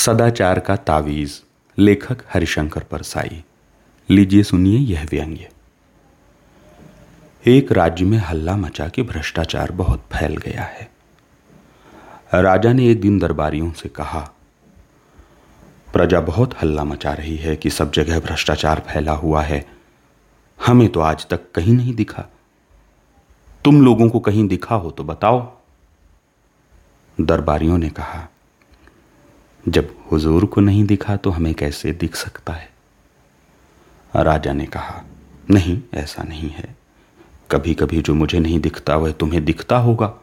[0.00, 1.32] सदाचार का तावीज,
[1.78, 3.42] लेखक हरिशंकर परसाई।
[4.08, 5.48] लीजिए सुनिए यह व्यंग्य।
[7.44, 10.88] एक राज्य में हल्ला मचा कि भ्रष्टाचार बहुत फैल गया है।
[12.34, 14.20] राजा ने एक दिन दरबारियों से कहा,
[15.92, 19.64] प्रजा बहुत हल्ला मचा रही है कि सब जगह भ्रष्टाचार फैला हुआ है।
[20.58, 22.26] हमें तो आज तक कहीं नहीं दिखा।
[23.64, 25.46] तुम लोगों को कहीं दिखा हो तो बताओ।
[27.18, 28.28] दरबारियों ने कहा
[29.68, 32.70] जब हुजूर को नहीं दिखा तो हमें कैसे दिख सकता है?
[34.16, 35.04] राजा ने कहा,
[35.50, 36.76] नहीं, ऐसा नहीं है।
[37.50, 40.14] कभी कभी जो मुझे नहीं दिखता वह तुम्हें दिखता होगा।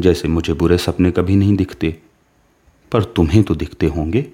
[0.00, 1.98] जैसे मुझे बुरे सपने कभी नहीं दिखते,
[2.92, 4.30] पर तुम्हें तो दिखते होंगे।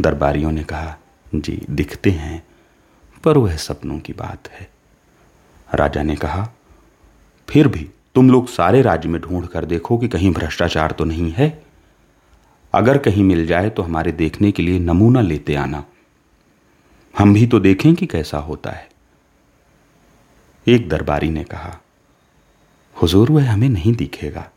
[0.00, 0.96] दरबारियों ने कहा,
[1.34, 2.46] जी, दिखते हैं,
[3.24, 4.70] पर वह सपनों की बात है।
[5.74, 6.48] राजा ने कहा,
[7.48, 11.32] फिर भी तुम लोग सारे राज्य में ढूंढ कर देखो कि कहीं भ्रष्टाचार तो नहीं
[11.32, 11.65] है।
[12.76, 15.84] अगर कहीं मिल जाए तो हमारे देखने के लिए नमूना लेते आना।
[17.18, 18.88] हम भी तो देखें कि कैसा होता है।
[20.68, 21.80] एक दरबारी ने कहा,
[23.02, 24.50] हुजूर, वह हमें नहीं दिखेगा।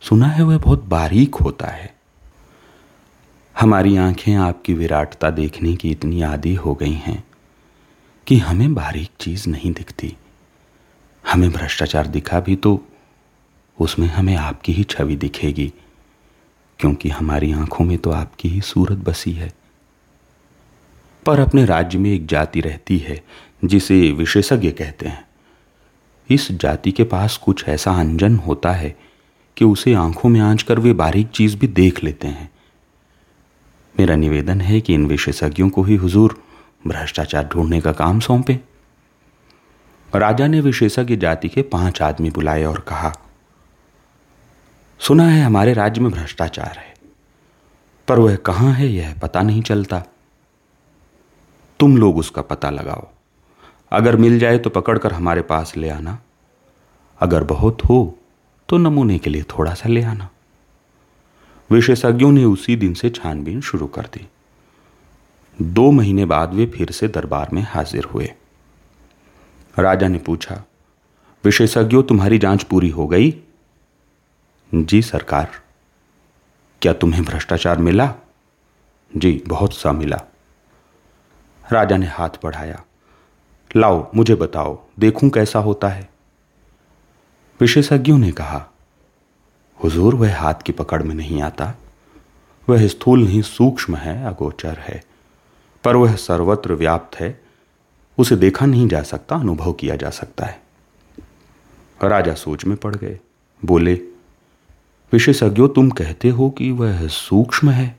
[0.00, 1.94] सुना है वह बहुत बारीक होता है।
[3.60, 7.24] हमारी आँखें आपकी विराटता देखने की इतनी आदि हो गई हैं
[8.26, 10.16] कि हमें बारीक चीज़ नहीं दिखती।
[11.32, 12.86] हमें भ्रष्टाचार दिखा भी तो
[13.80, 15.72] उसमें हमें आपकी ही छवि दिखेगी।
[16.78, 19.52] क्योंकि हमारी आँखों में तो आपकी ही सूरत बसी है।
[21.26, 23.24] पर अपने राज्य में एक जाति रहती है,
[23.64, 25.28] जिसे विशेषज्ञ कहते हैं।
[26.30, 28.96] इस जाति के पास कुछ ऐसा अंजन होता है
[29.56, 32.50] कि उसे आँखों में आँच कर वे बारीक चीज़ भी देख लेते हैं।
[34.00, 36.42] मेरा निवेदन है कि इन विशेषज्ञों को ही हुजूर
[36.86, 38.60] भ्रष्टाचार ढूँढने का काम सौंपे।
[40.14, 43.27] राजा ने विशेषज्ञ जाति के पाँच आदमी बुलाए और कहा
[45.08, 46.94] सुना है हमारे राज्य में भ्रष्टाचार है।
[48.08, 50.02] पर वह कहाँ है यह पता नहीं चलता।
[51.80, 53.08] तुम लोग उसका पता लगाओ।
[53.92, 56.18] अगर मिल जाए तो पकड़कर हमारे पास ले आना।
[57.20, 58.18] अगर बहुत हो
[58.68, 60.28] तो नमूने के लिए थोड़ा सा ले आना।
[61.70, 64.28] विशेषज्ञों ने उसी दिन से छानबीन शुरू कर दी।
[65.62, 68.32] दो महीने बाद वे फिर से दरबार में हाजिर हुए।
[69.78, 70.64] राजा ने पूछा,
[71.44, 73.42] विशेषज्ञों, तुम्हारी जाँच पूरी हो गई?
[74.74, 75.50] जी सरकार,
[76.82, 78.14] क्या तुम्हें भ्रष्टाचार मिला?
[79.16, 80.20] जी, बहुत सा मिला।
[81.72, 82.84] राजा ने हाथ बढ़ाया।
[83.76, 86.10] लाओ, मुझे बताओ, देखूँ कैसा होता है।
[87.60, 88.66] विशेषज्ञों ने कहा,
[89.84, 91.74] हुजूर, वह हाथ की पकड़ में नहीं आता।
[92.68, 95.04] वह स्थूल नहीं, सूक्ष्म है, अगोचर है।
[95.84, 97.44] पर वह सर्वत्र व्याप्त है।
[98.18, 100.62] उसे देखा नहीं जा सकता, अनुभव किया जा सकता है।
[102.02, 103.20] राजा सोच में पड़ गए।
[103.64, 104.17] बोले
[105.12, 107.98] विशेषज्ञों, तुम कहते हो कि वह सूक्ष्म है,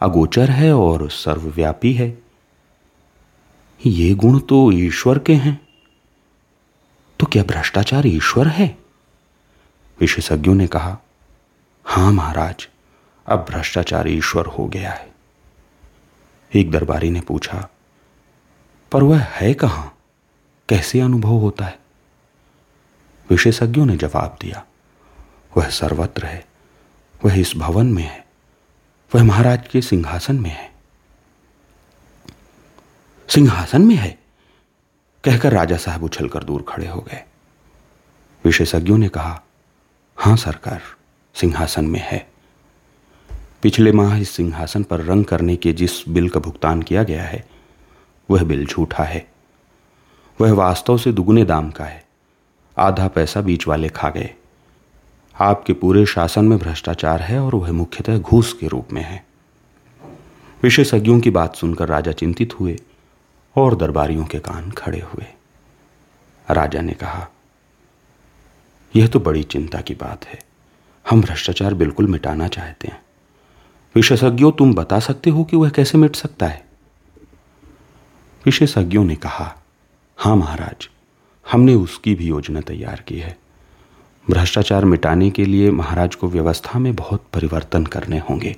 [0.00, 2.22] अगोचर है और सर्वव्यापी है।
[3.86, 5.68] ये गुण तो ईश्वर के हैं।
[7.20, 8.78] तो क्या भ्रष्टाचार ईश्वर है?
[10.00, 10.98] विशेषज्ञों ने कहा,
[11.84, 12.68] हाँ महाराज,
[13.26, 15.12] अब भ्रष्टाचार ईश्वर हो गया है।
[16.54, 17.68] एक दरबारी ने पूछा,
[18.92, 19.98] पर वह है कहाँ?
[20.68, 21.78] कैसे अनुभव होता है?
[23.30, 24.64] विशेषज्ञों ने जवाब दिया
[25.56, 26.46] वह सर्वत्र है।
[27.24, 28.26] वह इस भवन में है।
[29.14, 30.72] वह महाराज के सिंहासन में है।
[33.28, 34.18] सिंहासन में है?
[35.24, 37.24] कहकर राजा साहब उछलकर दूर खड़े हो गए।
[38.44, 39.42] विशेषज्ञों ने कहा,
[40.16, 40.82] हाँ सरकार,
[41.34, 42.30] सिंहासन में है।
[43.62, 47.48] पिछले माह इस सिंहासन पर रंग करने के जिस बिल का भुगतान किया गया है,
[48.30, 49.32] वह बिल झूठा है।
[50.40, 52.06] वह वास्तव से दुगुने दाम का है।
[52.78, 54.34] आधा पैसा बीच वाले खा गए।
[55.40, 59.26] आपके पूरे शासन में भ्रष्टाचार है और वह मुख्यतः घूस के रूप में है।
[60.62, 62.78] विशेषज्ञों की बात सुनकर राजा चिंतित हुए
[63.56, 65.26] और दरबारियों के कान खड़े हुए।
[66.50, 67.28] राजा ने कहा,
[68.96, 70.38] यह तो बड़ी चिंता की बात है।
[71.10, 73.02] हम भ्रष्टाचार बिल्कुल मिटाना चाहते हैं।
[73.94, 76.66] विशेषज्ञों, तुम बता सकते हो कि वह कैसे मिट सकता है?
[78.44, 79.56] विशेषज्ञों ने कहा,
[80.16, 80.88] हाँ महाराज,
[81.52, 83.39] हमने उसकी भी योजना तैयार की है।
[84.26, 88.54] भ्रष्टाचार मिटाने के लिए महाराज को व्यवस्था में बहुत परिवर्तन करने होंगे।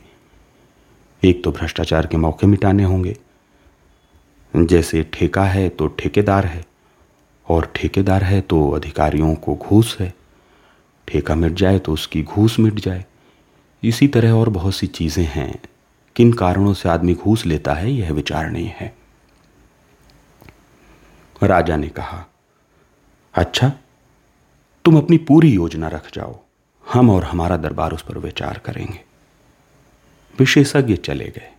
[1.23, 3.17] एक तो भ्रष्टाचार के मौके मिटाने होंगे।
[4.55, 6.65] जैसे ठेका है तो ठेकेदार है,
[7.47, 10.13] और ठेकेदार है तो अधिकारियों को घूस है।
[11.09, 13.05] ठेका मिट जाए तो उसकी घूस मिट जाए।
[13.83, 15.55] इसी तरह और बहुत सी चीज़ें हैं।
[16.17, 18.95] किन कारणों से आदमी घूस लेता है, यह विचारणीय है।
[21.43, 22.25] राजा ने कहा
[23.35, 23.73] अच्छा
[24.85, 26.41] तुम अपनी पूरी योजना रख जाओ।
[26.93, 29.01] हम और हमारा दरबार उस पर विचार करेंगे।
[30.39, 31.53] विशेषज्ञ चले गए।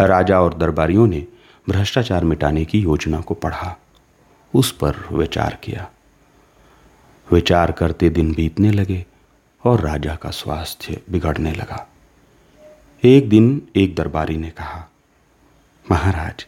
[0.00, 1.26] राजा और दरबारियों ने
[1.68, 3.76] भ्रष्टाचार मिटाने की योजना को पढ़ा।
[4.54, 5.90] उस पर विचार किया।
[7.32, 9.06] विचार करते दिन बीतने लगे
[9.64, 11.88] और राजा का स्वास्थ्य बिगड़ने लगा।
[13.04, 14.90] एक दिन एक दरबारी ने कहा,
[15.90, 16.46] महाराज,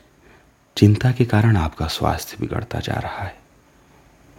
[0.76, 3.45] चिंता के कारण आपका स्वास्थ्य बिगड़ता जा रहा है।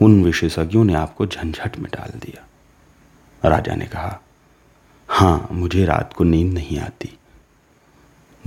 [0.02, 2.46] उन विशेषज्ञों ने आपको झंझट में डाल दिया।
[3.50, 4.20] राजा ने कहा,
[5.10, 7.18] हाँ, मुझे रात को नींद नहीं आती।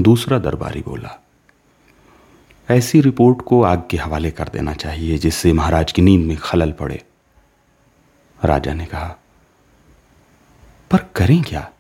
[0.01, 1.25] दूसरा दरबारी बोला,
[2.71, 6.73] ऐसी रिपोर्ट को आग के हवाले कर देना चाहिए जिससे महाराज की नींद में खलल
[6.73, 7.05] पड़े।
[8.45, 9.17] राजा ने कहा,
[10.91, 11.71] पर करें क्या?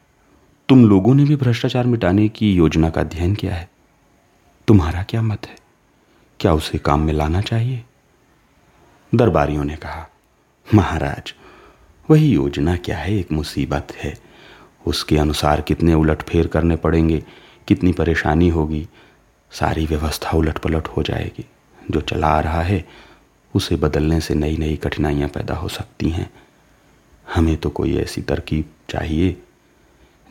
[0.69, 3.70] तुम लोगों ने भी भ्रष्टाचार मिटाने की योजना का अध्ययन किया है।
[4.66, 5.56] तुम्हारा क्या मत है?
[6.40, 7.84] क्या उसे काम में लाना चाहिए?
[9.14, 10.08] दरबारियों ने कहा,
[10.74, 11.34] महाराज,
[12.10, 13.14] वही योजना क्या है?
[13.14, 14.18] एक मुसीबत है।
[14.86, 17.24] उसके अनुसार कितने उलट फेर करने पड़ेंगे,
[17.68, 18.88] कितनी परेशानी होगी।
[19.50, 21.44] सारी व्यवस्था उलट पलट हो जाएगी।
[21.90, 22.88] जो चला आ रहा है,
[23.54, 26.30] उसे बदलने से नई नई कठिनाइयाँ पैदा हो सकती हैं।
[27.34, 29.42] हमें तो कोई ऐसी तरकीब चाहिए,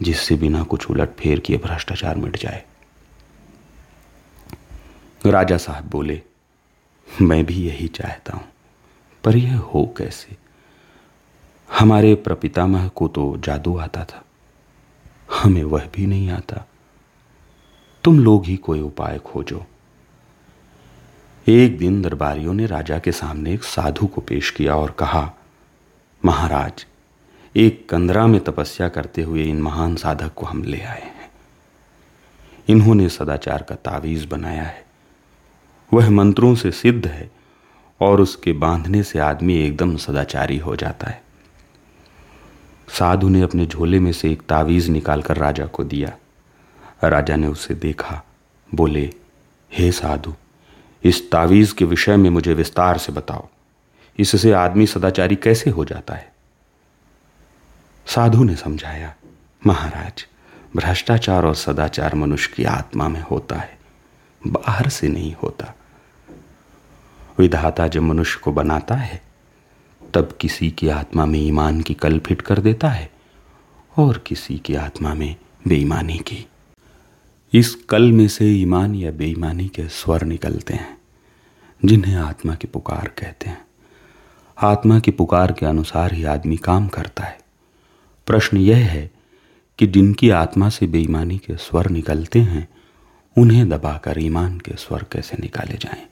[0.01, 2.65] जिससे बिना कुछ उलट फेर किए भ्रष्टाचार मिट जाए।
[5.25, 6.21] राजा साहब बोले,
[7.21, 8.47] मैं भी यही चाहता हूँ।
[9.24, 10.38] पर यह हो कैसे?
[11.80, 14.25] हमारे प्रपितामह को तो जादू आता था।
[15.33, 16.68] हमें वह भी नहीं आता।
[18.04, 19.66] तुम लोग ही कोई उपाय खोजो।
[21.48, 25.33] एक दिन दरबारियों ने राजा के सामने एक साधु को पेश किया और कहा,
[26.25, 26.86] महाराज,
[27.56, 31.31] एक कंदरा में तपस्या करते हुए इन महान साधक को हम ले आए हैं।
[32.68, 34.86] इन्होंने सदाचार का तावीज बनाया है।
[35.94, 37.38] वह मंत्रों से सिद्ध है
[38.01, 41.23] और उसके बांधने से आदमी एकदम सदाचारी हो जाता है।
[42.89, 46.17] साधु ने अपने झोले में से एक तावीज निकालकर राजा को दिया।
[47.03, 48.23] राजा ने उसे देखा,
[48.75, 49.13] बोले,
[49.73, 50.33] हे साधु,
[51.03, 53.47] इस तावीज के विषय में मुझे विस्तार से बताओ।
[54.19, 56.33] इससे आदमी सदाचारी कैसे हो जाता है?
[58.05, 59.15] साधु ने समझाया,
[59.67, 60.25] महाराज,
[60.75, 63.79] भ्रष्टाचार और सदाचार मनुष्य की आत्मा में होता है,
[64.47, 65.73] बाहर से नहीं होता।
[67.39, 69.21] विधाता जब मनुष्य को बनाता है,
[70.13, 73.12] तब किसी की आत्मा में ईमान की कल फिट कर देता है,
[73.97, 75.36] और किसी की आत्मा में
[75.68, 76.47] बेईमानी की।
[77.53, 80.97] इस कल में से ईमान या बेईमानी के स्वर निकलते हैं,
[81.86, 83.65] जिन्हें आत्मा की पुकार कहते हैं।
[84.62, 87.39] आत्मा की पुकार के अनुसार ही आदमी काम करता है।
[88.25, 89.12] प्रश्न यह है
[89.80, 92.69] कि जिनकी आत्मा से बेईमानी के स्वर निकलते हैं,
[93.38, 96.07] उन्हें दबाकर ईमान के स्वर कैसे निकाले जाएँ?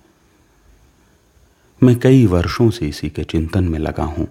[1.83, 4.27] मैं कई वर्षों से इसी के चिंतन में लगा हूँ।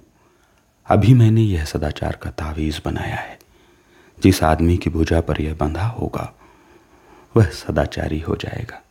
[0.87, 3.38] अभी मैंने यह सदाचार का तावीज बनाया है।
[4.22, 6.34] जिस आदमी की भुजा पर यह बंधा होगा,
[7.37, 8.82] वह सदाचारी हो जाएगा।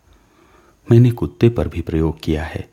[0.92, 2.70] मैंने कुत्ते पर भी प्रयोग किया है।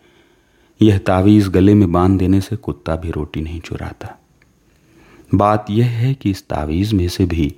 [0.82, 4.18] यह तावीज गले में बाँध देने से कुत्ता भी रोटी नहीं चुराता।
[5.34, 7.54] बात यह है कि इस तावीज में से भी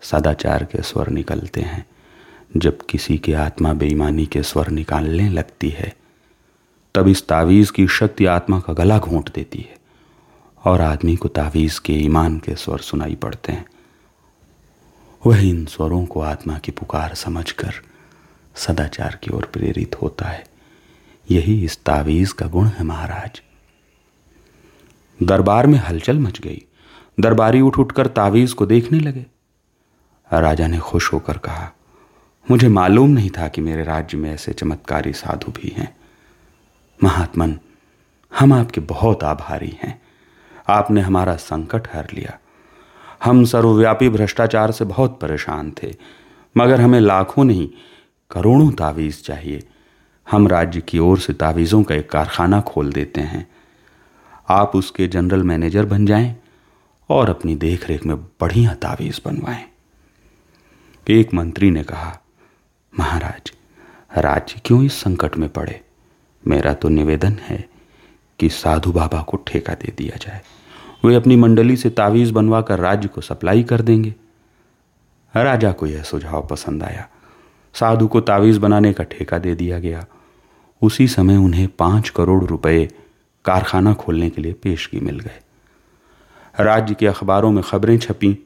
[0.00, 1.86] सदाचार के स्वर निकलते हैं,
[2.56, 6.03] जब किसी की आत्मा बेईमानी के स्वर निकालने लगती है।
[6.94, 9.76] तब इस तावीज़ की शक्ति आत्मा का गला घोंट देती है
[10.64, 13.66] और आदमी को तावीज़ के ईमान के स्वर सुनाई पड़ते हैं।
[15.26, 17.72] वह इन स्वरों को आत्मा की पुकार समझकर
[18.54, 20.44] सदाचार की ओर प्रेरित होता है।
[21.30, 23.42] यही इस तावीज का गुण है महाराज।
[25.22, 26.62] दरबार में हलचल मच गई।
[27.20, 29.26] दरबारी उठ उठकर तावीज को देखने लगे।
[30.32, 31.70] राजा ने खुश होकर कहा,
[32.50, 35.96] मुझे मालूम नहीं था कि मेरे राज्य में ऐसे चमत्कारी साधु भी हैं।
[37.02, 37.58] महात्मन,
[38.38, 40.02] हम आपके बहुत आभारी हैं।
[40.68, 42.38] आपने हमारा संकट हर लिया।
[43.24, 45.94] हम सर्वव्यापी भ्रष्टाचार से बहुत परेशान थे,
[46.56, 47.70] मगर हमें लाखों नहीं,
[48.30, 49.68] करोड़ों तावीज़ चाहिए।
[50.30, 53.50] हम राज्य की ओर से तावीज़ों का एक कारखाना खोल देते हैं।
[54.48, 56.36] आप उसके जनरल मैनेजर बन जाएँ
[57.08, 59.64] और अपनी देखरेख में बढ़िया तावीज़ बनवाएँ।
[61.08, 62.20] एक मंत्री ने कहा,
[63.00, 63.52] महाराज,
[64.18, 65.83] राज्य क्यों इस संकट में पड़े?
[66.48, 67.64] मेरा तो निवेदन है
[68.38, 70.40] कि साधु बाबा को ठेका दे दिया जाए।
[71.04, 74.14] वे अपनी मंडली से तावीज बनवाकर राज्य को सप्लाई कर देंगे।
[75.34, 77.08] राजा को यह सुझाव पसंद आया।
[77.74, 80.06] साधु को तावीज बनाने का ठेका दे दिया गया।
[80.82, 82.88] उसी समय उन्हें पाँच करोड़ रुपए
[83.44, 85.40] कारखाना खोलने के लिए पेशगी मिल गए।
[86.60, 88.36] राज्य के अखबारों में खबरें छपी।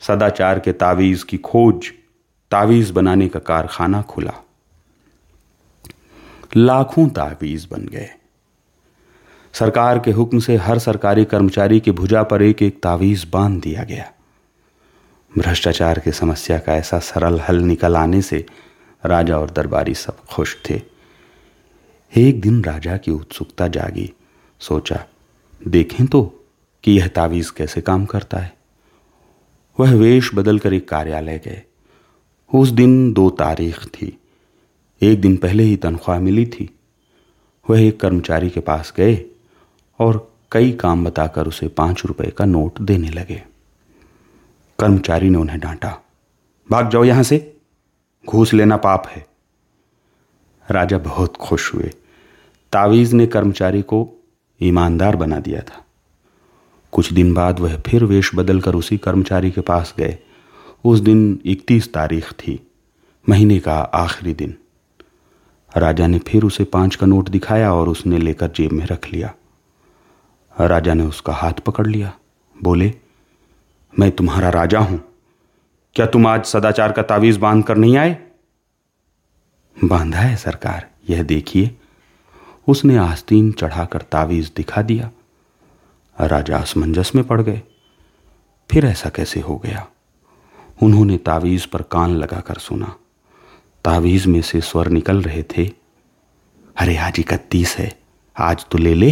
[0.00, 1.92] सदाचार के तावीज की खोज
[2.50, 4.32] तावीज बनाने का कारखाना खुला।
[6.56, 8.10] लाखों तावीज बन गए।
[9.52, 13.84] सरकार के हुक्म से हर सरकारी कर्मचारी की भुजा पर एक एक तावीज बाँध दिया
[13.84, 14.12] गया।
[15.38, 18.46] भ्रष्टाचार की समस्या का ऐसा सरल हल निकल आने से
[19.06, 20.80] राजा और दरबारी सब खुश थे।
[22.16, 24.12] एक दिन राजा की उत्सुकता जागी।
[24.58, 25.04] सोचा,
[25.68, 26.44] देखें तो
[26.84, 28.56] कि यह तावीज कैसे काम करता है?
[29.80, 31.62] वह वेश बदलकर एक कार्यालय गए।
[32.54, 34.18] उस दिन दो तारीख थी।
[35.02, 36.68] एक दिन पहले ही तनख्वाह मिली थी।
[37.70, 39.24] वह एक कर्मचारी के पास गए
[39.98, 43.42] और कई काम बताकर उसे पाँच रुपए का नोट देने लगे।
[44.78, 45.98] कर्मचारी ने उन्हें डांटा,
[46.70, 47.56] भाग जाओ यहाँ से,
[48.26, 49.26] घूस लेना पाप है।
[50.70, 51.90] राजा बहुत खुश हुए।
[52.72, 54.08] तावीज ने कर्मचारी को
[54.60, 55.84] ईमानदार बना दिया था।
[56.92, 60.18] कुछ दिन बाद वह फिर वेश बदलकर उसी कर्मचारी के पास गए।
[60.84, 62.60] उस दिन इकतीस तारीख थी,
[63.28, 64.58] महीने का आखिरी दिन।
[65.76, 69.34] राजा ने फिर उसे पाँच का नोट दिखाया और उसने लेकर जेब में रख लिया।
[70.60, 72.12] राजा ने उसका हाथ पकड़ लिया।
[72.62, 72.94] बोले,
[73.98, 75.04] मैं तुम्हारा राजा हूँ।
[75.94, 78.18] क्या तुम आज सदाचार का तावीज बाँध कर नहीं आए?
[79.84, 81.76] बांधा है सरकार, यह देखिए।
[82.68, 85.10] उसने आस्तीन चढ़ाकर तावीज दिखा दिया।
[86.20, 87.62] राजा असमंजस में पड़ गए।
[88.70, 89.86] फिर ऐसा कैसे हो गया?
[90.82, 92.96] उन्होंने तावीज पर कान लगाकर सुना।
[93.84, 95.70] तावीज में से स्वर निकल रहे थे।
[96.76, 97.98] अरे आज इकतीस है,
[98.36, 99.10] आज तो ले ले।